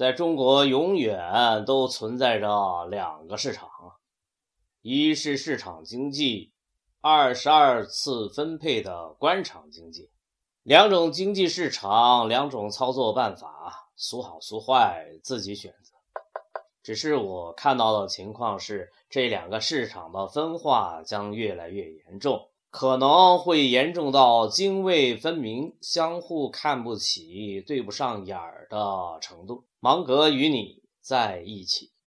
[0.00, 3.68] 在中国永远都存在着两个市场，
[4.80, 6.54] 一是市场经济，
[7.02, 10.08] 二十二次分配的官场经济。
[10.62, 15.92] 两种经济市场，两种操作办法，孰好孰坏自己选择。
[16.82, 22.48] 只是我看到的情况是，这两个市场的分化将越来越严重。
[22.70, 29.64] 可能会严重到泾渭分明、相互看不起、对不上眼儿的程度。
[29.80, 31.90] 芒格与你在一起。